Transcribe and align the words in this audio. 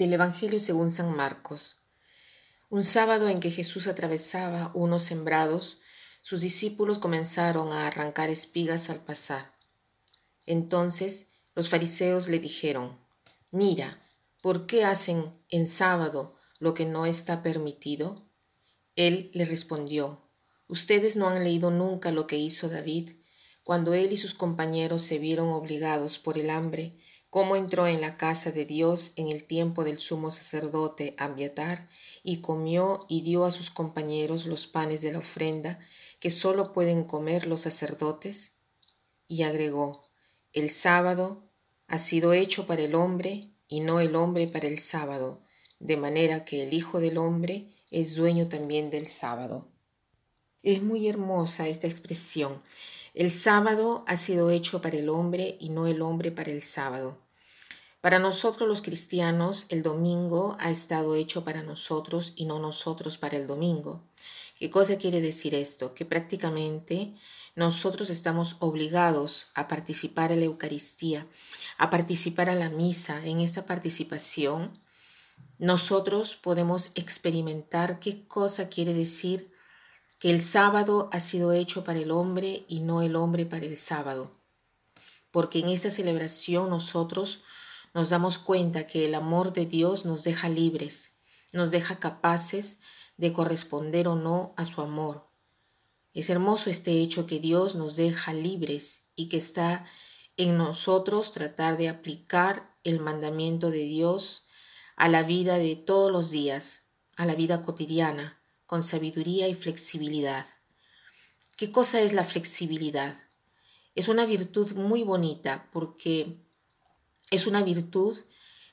Del 0.00 0.14
Evangelio 0.14 0.60
según 0.60 0.88
San 0.88 1.14
Marcos. 1.14 1.76
Un 2.70 2.84
sábado 2.84 3.28
en 3.28 3.38
que 3.38 3.50
Jesús 3.50 3.86
atravesaba 3.86 4.70
unos 4.72 5.02
sembrados, 5.02 5.76
sus 6.22 6.40
discípulos 6.40 6.98
comenzaron 6.98 7.74
a 7.74 7.86
arrancar 7.86 8.30
espigas 8.30 8.88
al 8.88 9.04
pasar. 9.04 9.52
Entonces 10.46 11.26
los 11.54 11.68
fariseos 11.68 12.30
le 12.30 12.38
dijeron, 12.38 12.98
Mira, 13.50 14.02
¿por 14.40 14.64
qué 14.64 14.86
hacen 14.86 15.34
en 15.50 15.66
sábado 15.66 16.34
lo 16.60 16.72
que 16.72 16.86
no 16.86 17.04
está 17.04 17.42
permitido? 17.42 18.26
Él 18.96 19.30
le 19.34 19.44
respondió, 19.44 20.22
Ustedes 20.66 21.18
no 21.18 21.28
han 21.28 21.44
leído 21.44 21.70
nunca 21.70 22.10
lo 22.10 22.26
que 22.26 22.38
hizo 22.38 22.70
David 22.70 23.10
cuando 23.64 23.92
él 23.92 24.14
y 24.14 24.16
sus 24.16 24.32
compañeros 24.32 25.02
se 25.02 25.18
vieron 25.18 25.50
obligados 25.50 26.18
por 26.18 26.38
el 26.38 26.48
hambre 26.48 26.96
cómo 27.30 27.56
entró 27.56 27.86
en 27.86 28.00
la 28.00 28.16
casa 28.16 28.52
de 28.52 28.66
Dios 28.66 29.12
en 29.16 29.28
el 29.28 29.44
tiempo 29.44 29.84
del 29.84 29.98
sumo 29.98 30.30
sacerdote 30.30 31.14
Abiatar 31.16 31.88
y 32.22 32.40
comió 32.40 33.06
y 33.08 33.22
dio 33.22 33.44
a 33.44 33.50
sus 33.50 33.70
compañeros 33.70 34.46
los 34.46 34.66
panes 34.66 35.00
de 35.02 35.12
la 35.12 35.20
ofrenda 35.20 35.78
que 36.18 36.30
sólo 36.30 36.72
pueden 36.72 37.04
comer 37.04 37.46
los 37.46 37.62
sacerdotes? 37.62 38.52
Y 39.26 39.44
agregó, 39.44 40.02
el 40.52 40.68
sábado 40.68 41.44
ha 41.86 41.98
sido 41.98 42.32
hecho 42.32 42.66
para 42.66 42.82
el 42.82 42.94
hombre 42.94 43.50
y 43.68 43.80
no 43.80 44.00
el 44.00 44.16
hombre 44.16 44.48
para 44.48 44.66
el 44.66 44.78
sábado, 44.78 45.42
de 45.78 45.96
manera 45.96 46.44
que 46.44 46.62
el 46.62 46.74
Hijo 46.74 47.00
del 47.00 47.16
Hombre 47.18 47.70
es 47.90 48.16
dueño 48.16 48.48
también 48.48 48.90
del 48.90 49.06
sábado. 49.06 49.68
Es 50.62 50.82
muy 50.82 51.08
hermosa 51.08 51.68
esta 51.68 51.86
expresión. 51.86 52.62
El 53.14 53.30
sábado 53.30 54.04
ha 54.06 54.16
sido 54.16 54.50
hecho 54.50 54.80
para 54.80 54.96
el 54.96 55.08
hombre 55.08 55.56
y 55.58 55.70
no 55.70 55.86
el 55.86 56.00
hombre 56.00 56.30
para 56.30 56.50
el 56.50 56.62
sábado. 56.62 57.18
Para 58.00 58.18
nosotros 58.18 58.68
los 58.68 58.82
cristianos, 58.82 59.66
el 59.68 59.82
domingo 59.82 60.56
ha 60.60 60.70
estado 60.70 61.16
hecho 61.16 61.44
para 61.44 61.62
nosotros 61.62 62.32
y 62.36 62.46
no 62.46 62.58
nosotros 62.58 63.18
para 63.18 63.36
el 63.36 63.46
domingo. 63.46 64.02
¿Qué 64.58 64.70
cosa 64.70 64.96
quiere 64.96 65.20
decir 65.20 65.54
esto? 65.54 65.92
Que 65.92 66.04
prácticamente 66.04 67.14
nosotros 67.56 68.08
estamos 68.10 68.56
obligados 68.60 69.48
a 69.54 69.68
participar 69.68 70.32
en 70.32 70.40
la 70.40 70.46
Eucaristía, 70.46 71.26
a 71.78 71.90
participar 71.90 72.48
a 72.48 72.54
la 72.54 72.70
misa. 72.70 73.24
En 73.26 73.40
esta 73.40 73.66
participación, 73.66 74.78
nosotros 75.58 76.36
podemos 76.36 76.92
experimentar 76.94 77.98
qué 77.98 78.26
cosa 78.26 78.68
quiere 78.68 78.94
decir 78.94 79.50
que 80.20 80.30
el 80.30 80.42
sábado 80.42 81.08
ha 81.12 81.18
sido 81.18 81.52
hecho 81.52 81.82
para 81.82 81.98
el 81.98 82.10
hombre 82.10 82.66
y 82.68 82.80
no 82.80 83.00
el 83.00 83.16
hombre 83.16 83.46
para 83.46 83.64
el 83.64 83.78
sábado. 83.78 84.30
Porque 85.30 85.60
en 85.60 85.70
esta 85.70 85.90
celebración 85.90 86.68
nosotros 86.68 87.42
nos 87.94 88.10
damos 88.10 88.36
cuenta 88.36 88.86
que 88.86 89.06
el 89.06 89.14
amor 89.14 89.54
de 89.54 89.64
Dios 89.64 90.04
nos 90.04 90.22
deja 90.22 90.50
libres, 90.50 91.16
nos 91.54 91.70
deja 91.70 91.98
capaces 91.98 92.80
de 93.16 93.32
corresponder 93.32 94.08
o 94.08 94.14
no 94.14 94.52
a 94.58 94.66
su 94.66 94.82
amor. 94.82 95.26
Es 96.12 96.28
hermoso 96.28 96.68
este 96.68 97.00
hecho 97.00 97.26
que 97.26 97.40
Dios 97.40 97.74
nos 97.74 97.96
deja 97.96 98.34
libres 98.34 99.06
y 99.16 99.30
que 99.30 99.38
está 99.38 99.86
en 100.36 100.58
nosotros 100.58 101.32
tratar 101.32 101.78
de 101.78 101.88
aplicar 101.88 102.76
el 102.84 103.00
mandamiento 103.00 103.70
de 103.70 103.84
Dios 103.84 104.44
a 104.96 105.08
la 105.08 105.22
vida 105.22 105.56
de 105.56 105.76
todos 105.76 106.12
los 106.12 106.30
días, 106.30 106.84
a 107.16 107.24
la 107.24 107.34
vida 107.34 107.62
cotidiana, 107.62 108.39
con 108.70 108.84
sabiduría 108.84 109.48
y 109.48 109.54
flexibilidad. 109.54 110.46
¿Qué 111.56 111.72
cosa 111.72 112.02
es 112.02 112.12
la 112.12 112.22
flexibilidad? 112.22 113.16
Es 113.96 114.06
una 114.06 114.26
virtud 114.26 114.74
muy 114.74 115.02
bonita 115.02 115.68
porque 115.72 116.36
es 117.32 117.48
una 117.48 117.64
virtud 117.64 118.16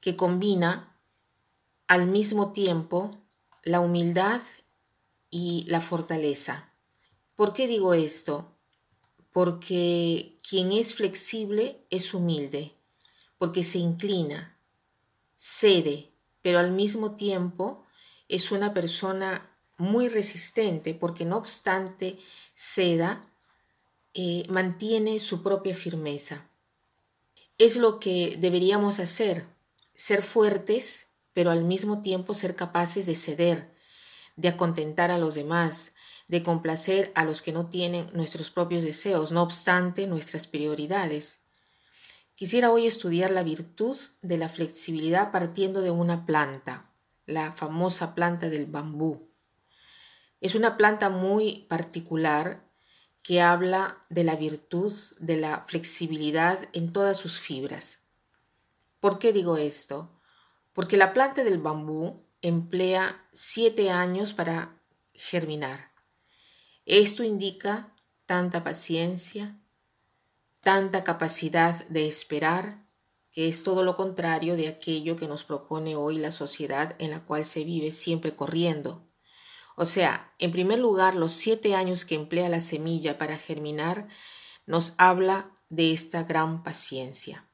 que 0.00 0.16
combina 0.16 0.98
al 1.86 2.08
mismo 2.08 2.50
tiempo 2.50 3.22
la 3.62 3.78
humildad 3.78 4.42
y 5.30 5.62
la 5.68 5.80
fortaleza. 5.80 6.72
¿Por 7.36 7.52
qué 7.52 7.68
digo 7.68 7.94
esto? 7.94 8.58
Porque 9.30 10.40
quien 10.42 10.72
es 10.72 10.92
flexible 10.96 11.86
es 11.90 12.12
humilde, 12.14 12.74
porque 13.38 13.62
se 13.62 13.78
inclina, 13.78 14.58
cede, 15.36 16.10
pero 16.42 16.58
al 16.58 16.72
mismo 16.72 17.14
tiempo 17.14 17.84
es 18.26 18.50
una 18.50 18.74
persona 18.74 19.52
muy 19.76 20.08
resistente 20.08 20.94
porque 20.94 21.24
no 21.24 21.36
obstante 21.36 22.18
ceda, 22.54 23.28
eh, 24.14 24.44
mantiene 24.48 25.18
su 25.18 25.42
propia 25.42 25.74
firmeza. 25.74 26.48
Es 27.58 27.76
lo 27.76 27.98
que 27.98 28.36
deberíamos 28.38 28.98
hacer, 29.00 29.46
ser 29.96 30.22
fuertes, 30.22 31.08
pero 31.32 31.50
al 31.50 31.64
mismo 31.64 32.02
tiempo 32.02 32.34
ser 32.34 32.54
capaces 32.56 33.06
de 33.06 33.16
ceder, 33.16 33.74
de 34.36 34.48
acontentar 34.48 35.10
a 35.10 35.18
los 35.18 35.34
demás, 35.34 35.92
de 36.28 36.42
complacer 36.42 37.12
a 37.14 37.24
los 37.24 37.42
que 37.42 37.52
no 37.52 37.68
tienen 37.68 38.06
nuestros 38.12 38.50
propios 38.50 38.82
deseos, 38.84 39.32
no 39.32 39.42
obstante 39.42 40.06
nuestras 40.06 40.46
prioridades. 40.46 41.40
Quisiera 42.34 42.70
hoy 42.70 42.86
estudiar 42.86 43.30
la 43.30 43.42
virtud 43.42 43.96
de 44.22 44.38
la 44.38 44.48
flexibilidad 44.48 45.30
partiendo 45.30 45.80
de 45.80 45.90
una 45.90 46.26
planta, 46.26 46.90
la 47.26 47.52
famosa 47.52 48.14
planta 48.14 48.48
del 48.48 48.66
bambú. 48.66 49.28
Es 50.44 50.54
una 50.54 50.76
planta 50.76 51.08
muy 51.08 51.64
particular 51.70 52.70
que 53.22 53.40
habla 53.40 54.04
de 54.10 54.24
la 54.24 54.36
virtud 54.36 54.92
de 55.18 55.38
la 55.38 55.64
flexibilidad 55.66 56.68
en 56.74 56.92
todas 56.92 57.16
sus 57.16 57.40
fibras. 57.40 58.02
¿Por 59.00 59.18
qué 59.18 59.32
digo 59.32 59.56
esto? 59.56 60.20
Porque 60.74 60.98
la 60.98 61.14
planta 61.14 61.44
del 61.44 61.56
bambú 61.56 62.26
emplea 62.42 63.26
siete 63.32 63.90
años 63.90 64.34
para 64.34 64.82
germinar. 65.14 65.92
Esto 66.84 67.24
indica 67.24 67.94
tanta 68.26 68.62
paciencia, 68.62 69.58
tanta 70.60 71.04
capacidad 71.04 71.88
de 71.88 72.06
esperar, 72.06 72.84
que 73.30 73.48
es 73.48 73.62
todo 73.62 73.82
lo 73.82 73.94
contrario 73.94 74.56
de 74.56 74.68
aquello 74.68 75.16
que 75.16 75.26
nos 75.26 75.42
propone 75.42 75.96
hoy 75.96 76.18
la 76.18 76.32
sociedad 76.32 76.96
en 76.98 77.12
la 77.12 77.24
cual 77.24 77.46
se 77.46 77.64
vive 77.64 77.92
siempre 77.92 78.36
corriendo, 78.36 79.08
o 79.76 79.86
sea, 79.86 80.32
en 80.38 80.50
primer 80.50 80.78
lugar, 80.78 81.14
los 81.14 81.32
siete 81.32 81.74
años 81.74 82.04
que 82.04 82.14
emplea 82.14 82.48
la 82.48 82.60
semilla 82.60 83.18
para 83.18 83.36
germinar 83.36 84.08
nos 84.66 84.94
habla 84.98 85.50
de 85.68 85.92
esta 85.92 86.24
gran 86.24 86.62
paciencia. 86.62 87.48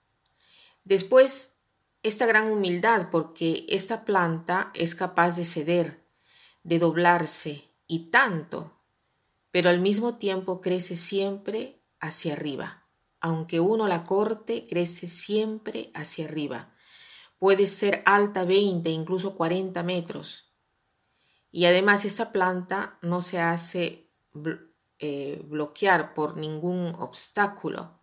Después, 0.84 1.54
esta 2.03 2.26
gran 2.26 2.50
humildad, 2.50 3.08
porque 3.10 3.66
esta 3.69 4.04
planta 4.04 4.70
es 4.75 4.94
capaz 4.94 5.36
de 5.36 5.44
ceder, 5.44 6.04
de 6.62 6.78
doblarse, 6.78 7.70
y 7.91 8.10
tanto, 8.10 8.78
pero 9.50 9.69
al 9.69 9.81
mismo 9.81 10.16
tiempo 10.16 10.60
crece 10.60 10.94
siempre 10.94 11.82
hacia 11.98 12.34
arriba. 12.34 12.87
Aunque 13.20 13.58
uno 13.58 13.88
la 13.88 14.04
corte, 14.04 14.64
crece 14.69 15.08
siempre 15.08 15.91
hacia 15.92 16.26
arriba. 16.26 16.72
Puede 17.41 17.66
ser 17.66 18.04
alta 18.06 18.44
20, 18.44 18.88
incluso 18.91 19.34
40 19.34 19.82
metros, 19.82 20.50
y 21.53 21.65
además 21.65 22.05
esa 22.05 22.33
planta 22.33 22.99
no 23.03 23.22
se 23.22 23.41
hace 23.41 24.09
eh, 24.99 25.43
bloquear 25.47 26.15
por 26.15 26.37
ningún 26.37 26.94
obstáculo. 26.99 28.00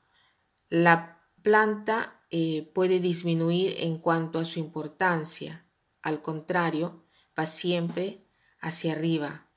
La 0.70 1.22
planta 1.42 2.22
eh, 2.30 2.70
puede 2.74 3.00
disminuir 3.00 3.76
en 3.78 4.00
cuanto 4.00 4.40
a 4.40 4.46
su 4.46 4.60
importancia. 4.60 5.66
Al 6.02 6.22
contrario, 6.22 7.06
va 7.38 7.46
siempre 7.46 8.26
hacia 8.60 8.94
arriba, 8.94 9.48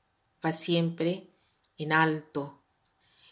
va 0.45 0.51
siempre 0.51 1.31
en 1.77 1.91
alto. 1.91 2.61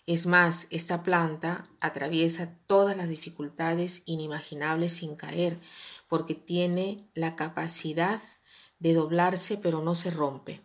Es 0.06 0.26
más, 0.26 0.68
esta 0.72 1.04
planta 1.04 1.70
atraviesa 1.80 2.58
todas 2.66 2.98
las 2.98 3.08
dificultades 3.08 4.02
inimaginables 4.06 4.94
sin 4.94 5.16
caer, 5.16 5.60
porque 6.08 6.34
tiene 6.36 7.08
la 7.14 7.36
capacidad 7.36 8.20
de 8.80 8.94
doblarse 8.94 9.58
pero 9.58 9.82
no 9.82 9.96
se 9.96 10.10
rompe. 10.10 10.62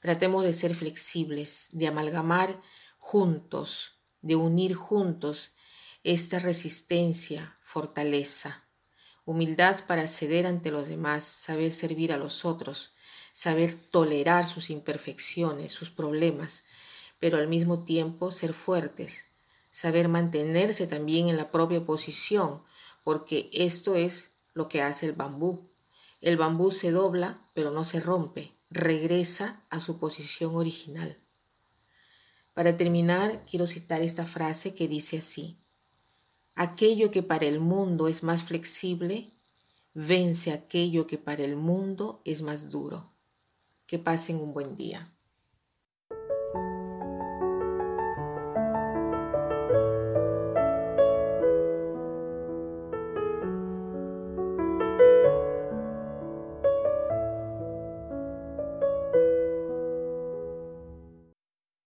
Tratemos 0.00 0.44
de 0.44 0.52
ser 0.52 0.74
flexibles, 0.74 1.68
de 1.72 1.86
amalgamar 1.86 2.60
juntos, 2.98 4.00
de 4.22 4.36
unir 4.36 4.74
juntos 4.74 5.52
esta 6.02 6.38
resistencia, 6.38 7.58
fortaleza, 7.60 8.64
humildad 9.24 9.84
para 9.86 10.08
ceder 10.08 10.46
ante 10.46 10.70
los 10.70 10.88
demás, 10.88 11.24
saber 11.24 11.72
servir 11.72 12.12
a 12.12 12.16
los 12.18 12.44
otros, 12.44 12.94
saber 13.32 13.74
tolerar 13.74 14.46
sus 14.46 14.70
imperfecciones, 14.70 15.72
sus 15.72 15.90
problemas, 15.90 16.64
pero 17.18 17.36
al 17.36 17.48
mismo 17.48 17.84
tiempo 17.84 18.32
ser 18.32 18.54
fuertes, 18.54 19.26
saber 19.70 20.08
mantenerse 20.08 20.86
también 20.86 21.28
en 21.28 21.36
la 21.36 21.50
propia 21.50 21.84
posición, 21.84 22.62
porque 23.04 23.50
esto 23.52 23.94
es 23.94 24.32
lo 24.52 24.68
que 24.68 24.82
hace 24.82 25.06
el 25.06 25.12
bambú. 25.12 25.69
El 26.20 26.36
bambú 26.36 26.70
se 26.70 26.90
dobla, 26.90 27.40
pero 27.54 27.70
no 27.70 27.84
se 27.84 28.00
rompe, 28.00 28.52
regresa 28.68 29.64
a 29.70 29.80
su 29.80 29.98
posición 29.98 30.54
original. 30.54 31.18
Para 32.52 32.76
terminar, 32.76 33.44
quiero 33.44 33.66
citar 33.66 34.02
esta 34.02 34.26
frase 34.26 34.74
que 34.74 34.86
dice 34.86 35.18
así, 35.18 35.56
aquello 36.54 37.10
que 37.10 37.22
para 37.22 37.46
el 37.46 37.58
mundo 37.58 38.06
es 38.06 38.22
más 38.22 38.42
flexible, 38.42 39.32
vence 39.94 40.52
aquello 40.52 41.06
que 41.06 41.16
para 41.16 41.42
el 41.42 41.56
mundo 41.56 42.20
es 42.24 42.42
más 42.42 42.70
duro. 42.70 43.12
Que 43.86 43.98
pasen 43.98 44.36
un 44.36 44.52
buen 44.52 44.76
día. 44.76 45.12